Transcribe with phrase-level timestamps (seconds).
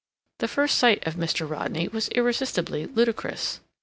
[0.39, 1.47] The first sight of Mr.
[1.47, 3.59] Rodney was irresistibly ludicrous.